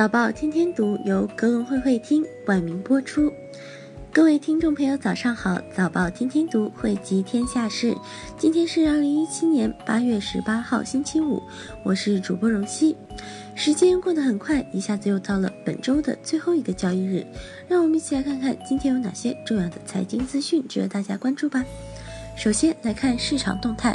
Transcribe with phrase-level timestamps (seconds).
[0.00, 3.30] 早报天天读由格隆会会听冠名播出。
[4.10, 5.60] 各位听众朋友，早上好！
[5.76, 7.94] 早报天天读汇集天下事，
[8.38, 11.42] 今天是二零一七年八月十八号，星期五，
[11.82, 12.96] 我是主播荣熙。
[13.54, 17.26] 时间过得很快，一下子又到了本周的最后一个交易日，
[17.68, 21.62] 让我们一起来看看今天有哪些重要的财经资讯值得大家关注吧。
[22.34, 23.94] 首先来看市场动态。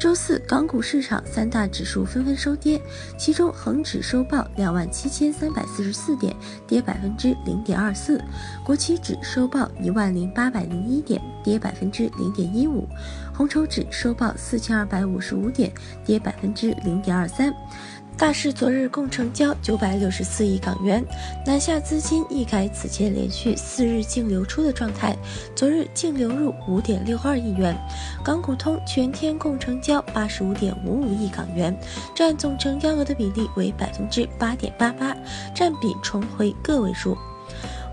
[0.00, 2.80] 周四，港股市场三大指数纷纷收跌，
[3.18, 6.34] 其中恒指收报两万七千三百四十四点，
[6.66, 8.18] 跌百分之零点二四；
[8.64, 12.88] 国企指收报一万零八百零一点，跌百分之零点一五；
[13.34, 15.70] 红筹指收报四千二百五十五点，
[16.02, 17.54] 跌百分之零点二三。
[18.20, 21.02] 大市昨日共成交九百六十四亿港元，
[21.46, 25.16] 南下资金一改此前连续四日净流出的状态，
[25.56, 27.74] 昨日净流入五点六二亿元。
[28.22, 31.74] 港股通全天共成交八十五点五五亿港元，
[32.14, 35.16] 占总成交额的比例为百分之八点八八，
[35.54, 37.16] 占比重回个位数。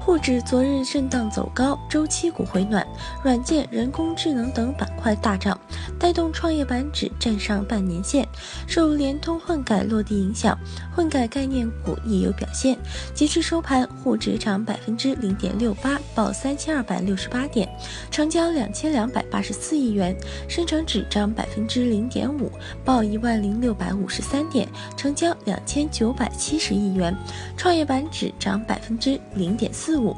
[0.08, 2.88] 沪指昨日震荡走高，周期股回暖，
[3.26, 5.60] 软件、人工智能等板块大涨，
[6.00, 8.26] 带动创业板指站上半年线。
[8.66, 10.58] 受联通混改落地影响，
[10.96, 12.78] 混改概念股亦有表现。
[13.14, 17.68] 截至收盘，沪指涨百分之零点六八，报三千二百六十八点，
[18.10, 20.16] 成交两千两百八十四亿元；
[20.48, 22.50] 深成指涨百分之零点五，
[22.86, 27.14] 报一万零六百五十三点，成交两千九百七十亿元；
[27.58, 29.97] 创业板指涨百分之零点四。
[29.98, 30.16] 五，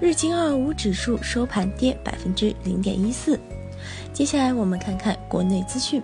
[0.00, 3.38] 日经二五指数收盘跌百分之零点一四。
[4.12, 6.02] 接下来我们看看国内资讯。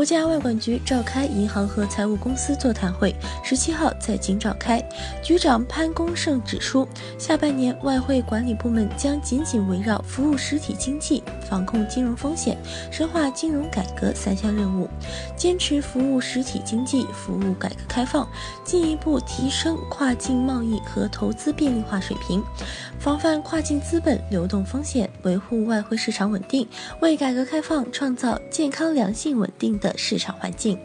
[0.00, 4.82] 国家外管局召开银行和财务公司座谈会，十七号在京召开。
[5.22, 12.56] 局长潘功胜指出，下半年外汇管理部门将紧紧围绕服务实体经济、防控金融风险、
[12.90, 14.88] 深化金融改革三项任务，
[15.36, 18.26] 坚持服务实体经济、服务改革开放，
[18.64, 22.42] 进一步提升跨境贸易和投资便利化水平，
[22.98, 26.66] 防范跨境资本流动风险，维护外汇市场稳定，
[27.00, 29.78] 为改革开放创造健康、良性、稳定。
[29.80, 30.78] 的市场环境。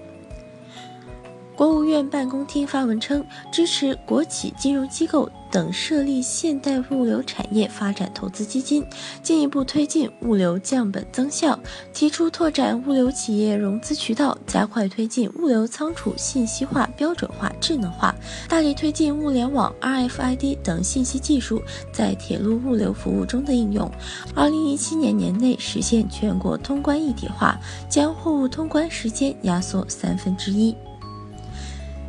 [1.56, 8.86] 国务院办公厅发文称，支持国企、金融机构等设立现代物流产业发展投资基金，
[9.24, 11.58] 进一步推进物流降本增效，
[11.94, 18.14] 提出拓展物流企业融资渠道，加快推进物流仓储信息化、标准化、智能化，
[18.50, 21.62] 大力推进物联网、RFID 等信息技术
[21.94, 23.90] 在铁路物流服务中的应用。
[24.36, 27.58] 二零一七年年内实现全国通关一体化，
[27.88, 30.76] 将货物通关时间压缩三分之一。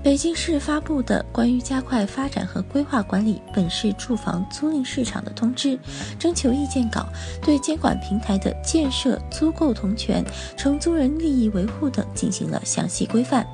[0.06, 5.76] 北京市发布的关于加快发展和规划管理本市住房租赁市场的通知
[6.16, 7.08] 征求意见稿，
[7.42, 10.24] 对监管平台的建设、租购同权、
[10.56, 13.44] 承租人利益维护等进行了详细规范。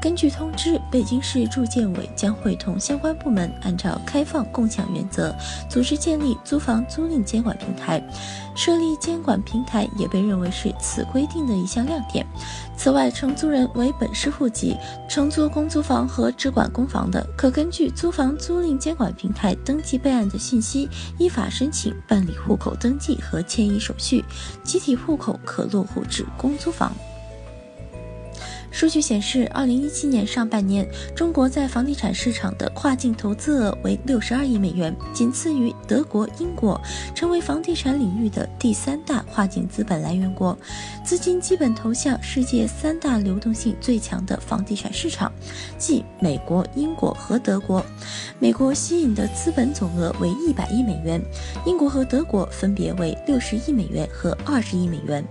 [0.00, 5.34] 根据通知，北京市住建委将会同相关部门按照开放共享原则，
[5.68, 8.02] 组织建立租房租赁监管平台。
[8.56, 12.26] 设立监管平台也被认为是此规定的一项亮点。
[12.76, 14.76] 此外，承租人为本市户籍、
[15.08, 20.88] 承租公租房房和直管公房的，可根据租房租赁监管平台登记备案的信息，
[21.18, 24.24] 依法申请办理户口登记和迁移手续，
[24.62, 26.92] 集体户口可落户至公租房。
[28.78, 36.80] 数据显示，二零一七年上半年，中国在房地产市场的跨境投资额为六十二亿美元，仅次于德国、英国，
[37.12, 40.56] 成为房地产领域的第三大跨境资本来源国。
[41.04, 45.32] 资金基本投向世界三大流动性最强的房地产市场，
[45.76, 47.84] 即美国、英国和德国。
[48.38, 51.20] 美国吸引的资本总额为一百亿美元，
[51.66, 55.24] 英国和德国分别为六十亿美元和二十亿美元。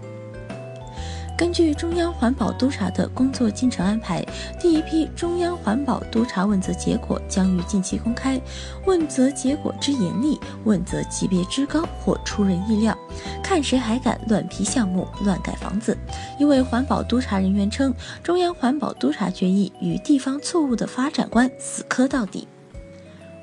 [1.37, 4.25] 根据中央环保督察的工作进程安排，
[4.59, 8.41] 第一批中央环保督察问责结果将于近期公开。
[8.87, 12.97] 问责结果之严厉，问责级别之高或出人意料，
[13.43, 15.95] 看谁还敢乱批项目、乱盖房子。
[16.39, 17.93] 一位环保督察人员称，
[18.23, 22.47] 中央环保督察决议与地方错误的发展观死磕到底。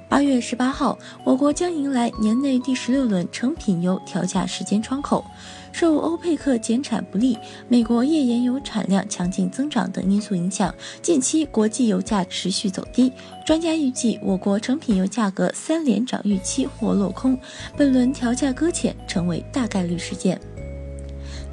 [0.06, 5.24] 八月十八号，我国将迎来年内第十六轮成品油调价时间窗口。
[5.74, 7.36] 受欧佩克减产不利、
[7.66, 10.72] 美国页岩油产量强劲增长等因素影响，
[11.02, 13.12] 近期国际油价持续走低。
[13.44, 17.36] 专家预计，我国成品油价格三连涨预期或落空，
[17.76, 20.40] 本轮调价搁浅成为大概率事件。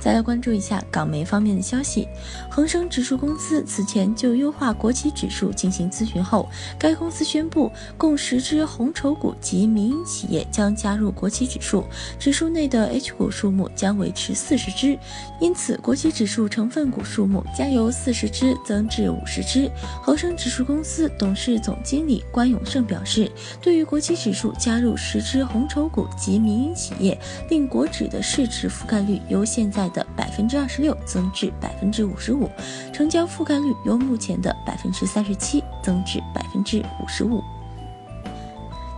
[0.02, 2.08] 再来关注一下港媒方面的消息，
[2.50, 6.50] 恒生指数公司此前就优化国企指数进行咨询后，
[6.80, 11.86] 该公司宣布，共十只红筹股及民营企业将加入国企指数，
[12.18, 14.98] 指数内的 H 股数目将维持四十只，
[15.40, 19.70] 因此国企指数成分股数目将由四十只增至五十只。
[20.02, 23.32] 恒生指数公司董事总经理关永胜表示，
[23.62, 27.16] 对于国企指数加入十只红筹股及民营企业，
[27.52, 32.50] 令国指的市值覆盖率由现在的百分之二十六增至百分之五十五，
[32.92, 37.44] 成交覆盖率由目前的百分之三十七增至百分之五十五。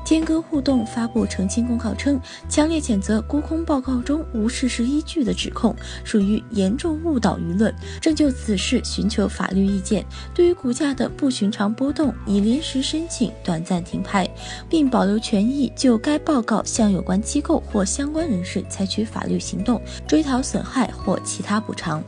[0.06, 2.20] 天歌互动发布澄清公告称，
[2.50, 10.06] 强烈谴责沽空报告中无事实依据的指控，属于严重误导舆论，正就此事寻求法律意见。
[10.34, 14.30] 对于股价的不寻常波动，已临时申请短暂停牌，
[14.70, 22.04] 并保留权益就该报告向有关机构或相关人士采取法律行动，追讨损害或其他补偿。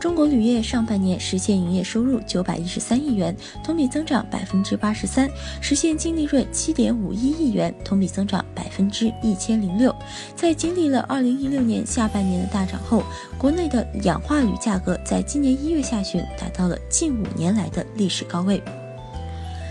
[0.00, 5.28] 中国铝业上半年实现营业收入九百一十三亿元，同比增长百分之八十三，
[5.60, 9.94] 实现净利润七点五一亿元，同比增长百分之一千零六。
[10.34, 13.02] 在经历了二零一六年下半年的大涨后，
[13.36, 18.62] 国内的氧化铝价格在今年一月下旬达到了近五年来的历史高位。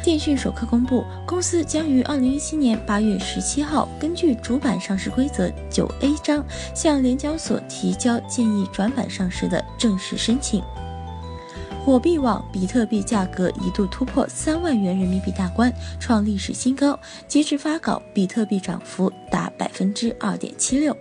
[0.01, 6.43] 电讯首客公布，公司将于二零一七年八月十七号根据主板上市规则九 A 章
[6.73, 10.63] 向联交所提交建议转板上市的正式申请。
[11.83, 16.97] 火币网比特币价格一度突破三万元人民币大关，创历史新高。
[17.27, 20.95] 截至发稿，比特币涨幅达百分之二点七六。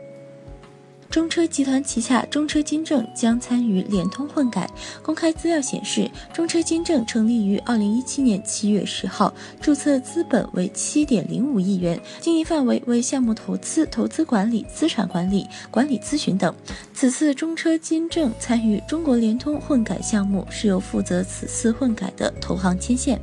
[1.11, 4.71] 中车集团旗下中车金正将参与联通混改。
[5.03, 16.55] 公开资料显示，中车金正成立于二零一七年七月十号，注册资本为七点零五亿元，经营范围为项目投资、投资管理、资产管理、管理咨询等。
[16.93, 23.19] 此次中车金正参与中国联通混改项目，是由负责此次混改的投行牵线。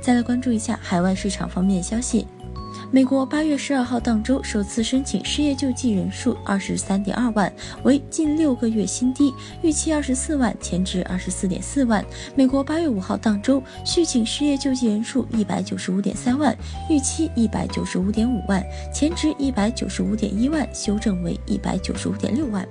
[0.00, 2.26] 再来关注一下海外市场方面的消息。
[2.94, 7.52] 美国八月十二号当周首次申请失业救济人数二十三点二万，
[7.82, 12.04] 为近六个月新低，预期二十四万，前值二十四点四万。
[12.36, 16.56] 美国八月五号当周续请失业救济人数一百九十五点三万，
[16.88, 18.64] 预期一百九十五点五万，
[18.94, 22.64] 前值一百九十五点一万，修正为一百九十五点六万。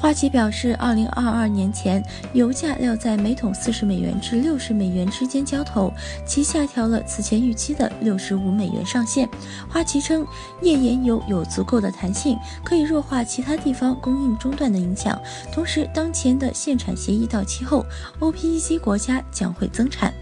[0.00, 2.02] 花旗表示，二零二二年前
[2.32, 5.92] 油价料在每桶四十美元至六十美元之间交投，
[6.24, 9.28] 其下调了此前预期的六十五美元上限。
[9.68, 10.24] 花旗称，
[10.62, 15.20] 页岩油有足够的弹性，可以弱化其他地方供应中断的影响。
[15.52, 17.84] 同时，当前的限产协议到期后
[18.20, 20.14] ，OPEC 国家将会增产。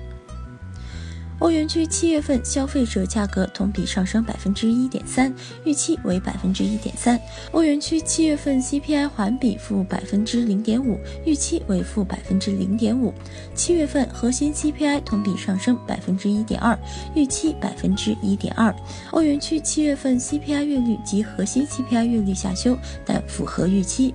[1.38, 5.32] 欧元区七月份消费者价格同比上升百分之一点三，
[5.64, 7.20] 预期为百分之一点三。
[7.52, 13.12] 欧元区七月份 CPI 环比负百分之零点五，预期为负百分之零点五。
[13.54, 16.78] 七月份核心 CPI 同比上升百分之一点二，
[17.14, 18.74] 预期百分之一点二。
[19.10, 24.14] 欧元区七月份 CPI 月率及核心 CPI 月率下修，但符合预期。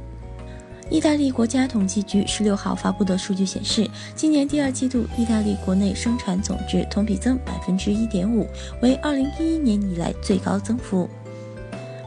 [0.92, 8.46] 意大利国家统计局十六号发布的数据显示，今年第二季度意大利国内生产总值同比增百分之一点五，
[8.82, 11.10] 为二零一一年以来最高增幅。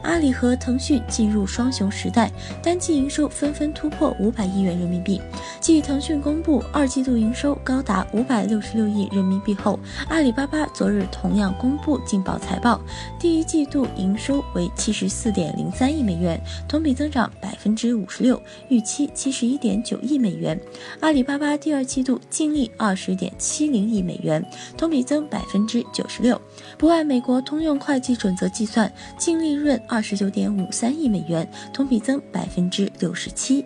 [0.05, 2.31] 阿里和腾讯进入双雄时代，
[2.61, 5.19] 单季营收纷纷突破五百亿元人民币。
[5.59, 12.79] 继腾讯公布二季度营收高达五百六十六亿人民币后，阿里巴巴昨日同样公布劲爆财报，
[13.19, 20.59] 第一季度营收为七十四点零三亿美元，同比增长百分之五十六，预期七十一点九亿美元。
[20.99, 24.45] 阿里巴巴第二季度净利二十点七零亿美元，
[24.77, 26.39] 同比增百分之九十六。
[26.77, 33.63] 不按美国通用会计准则计算，净利润二十九点五三亿美元，同比增百分之六十七。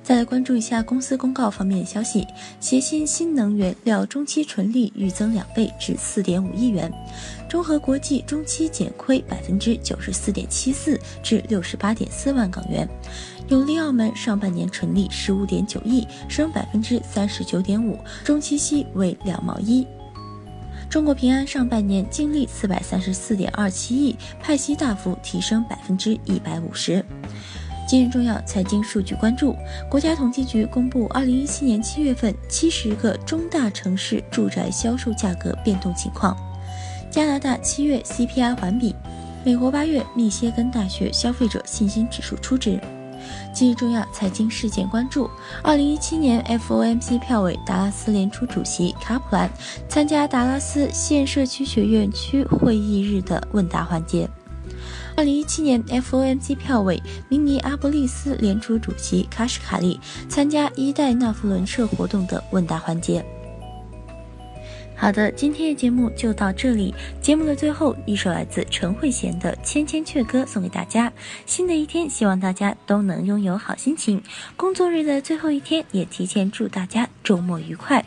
[0.00, 2.24] 再来关注一下公司公告方面的消息，
[2.60, 6.92] 协鑫新能源料中期纯利预增两倍至四点五亿元，
[7.48, 12.88] 中核国际中期减亏百分之九十四点七四至六十八点四万港元，
[13.48, 19.84] 永利澳门上半年纯利十五点九亿，升百分之三十九点五，中期息为两毛一。
[20.92, 27.02] 中国平安上半年净利四百三十四点二七亿，派息大幅提升百分之一百五十。
[27.88, 29.56] 今日重要财经数据关注：
[29.88, 36.36] 国家统计局公布二零一七年七月份七十个中大城市住宅销售价格变动情况；
[37.10, 38.94] 加拿大七月 CPI 环比；
[39.46, 42.78] 美国八月密歇根大学消费者信心指数初值。
[43.54, 45.30] 今日重要财经事件关注：
[45.62, 49.50] 二零一七年 FOMC 票委达拉斯联储主席卡普兰
[49.88, 54.28] 参加达拉斯县社区学院区会议日的问答环节。
[55.14, 63.24] 二零一七年 FOMC 票委明尼阿波利斯联储主席卡什卡利参加一代纳夫伦社活动的问答环节。
[65.02, 66.94] 好的，今天的节目就到这里。
[67.20, 71.12] 节目的最后，一首来自陈慧娴的《千千阙歌》送给大家。
[71.44, 74.22] 新的一天，希望大家都能拥有好心情。
[74.56, 78.04] 工作日的最后一天，也提前祝大家周末愉快。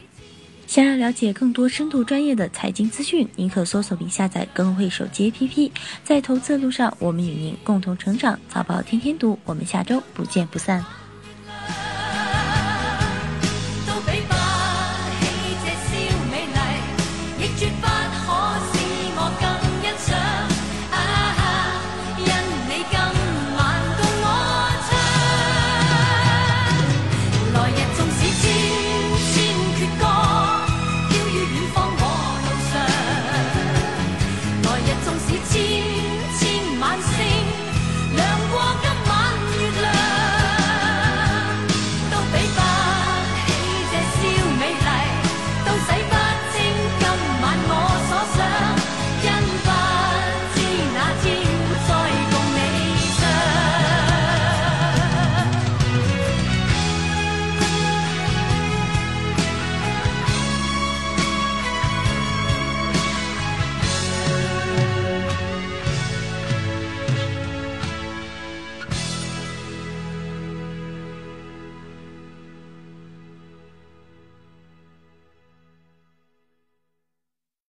[0.67, 5.71] 想要了解更多深度专业的财经资讯，您可搜索并下载更会手机 APP。
[6.05, 8.39] 在投资的路上，我们与您共同成长。
[8.47, 10.81] 早报天天读，我们下周不见不散。